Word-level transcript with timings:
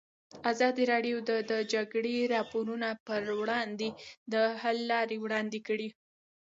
ازادي 0.51 0.83
راډیو 0.93 1.17
د 1.29 1.31
د 1.51 1.53
جګړې 1.73 2.15
راپورونه 2.35 2.87
پر 3.07 3.23
وړاندې 3.41 3.89
د 4.33 4.35
حل 4.61 4.77
لارې 4.91 5.17
وړاندې 5.23 5.59
کړي. 5.67 5.89